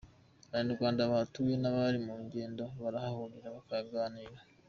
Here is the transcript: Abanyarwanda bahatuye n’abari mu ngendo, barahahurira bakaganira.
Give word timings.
Abanyarwanda 0.51 1.09
bahatuye 1.11 1.53
n’abari 1.59 1.99
mu 2.07 2.13
ngendo, 2.25 2.63
barahahurira 2.81 3.47
bakaganira. 3.55 4.37